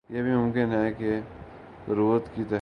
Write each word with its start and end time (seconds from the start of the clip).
یہ 0.09 0.21
بھی 0.21 0.31
ممکن 0.31 0.71
ہے 0.71 0.91
کہہ 0.97 1.19
ضرورت 1.87 2.23
کے 2.35 2.43
تحت 2.49 2.59